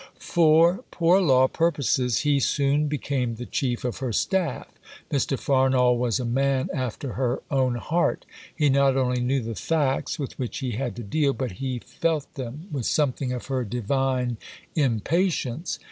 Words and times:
For 0.17 0.83
Poor 0.89 1.21
Law 1.21 1.47
purposes 1.47 2.21
he 2.21 2.39
soon 2.39 2.87
became 2.87 3.35
the 3.35 3.45
Chief 3.45 3.85
of 3.85 3.97
her 3.99 4.11
Staff. 4.11 4.67
Mr. 5.11 5.37
Farnall 5.39 5.95
was 5.95 6.19
a 6.19 6.25
man 6.25 6.69
after 6.73 7.13
her 7.13 7.43
own 7.51 7.75
heart. 7.75 8.25
He 8.55 8.67
not 8.67 8.97
only 8.97 9.21
knew 9.21 9.43
the 9.43 9.53
facts 9.53 10.17
with 10.17 10.39
which 10.39 10.57
he 10.57 10.71
had 10.71 10.95
to 10.95 11.03
deal, 11.03 11.33
but 11.33 11.51
he 11.61 11.77
felt 11.77 12.33
them, 12.33 12.67
with 12.71 12.87
something 12.87 13.31
of 13.31 13.45
her 13.45 13.63
"divine 13.63 14.37
impatience." 14.73 15.77